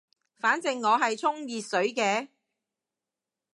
[0.35, 2.29] 反正我係沖熱水嘅